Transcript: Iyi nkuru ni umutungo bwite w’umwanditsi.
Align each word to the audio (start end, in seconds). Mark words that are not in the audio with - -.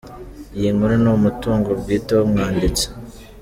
Iyi 0.57 0.69
nkuru 0.75 0.95
ni 1.03 1.09
umutungo 1.17 1.69
bwite 1.79 2.11
w’umwanditsi. 2.17 2.85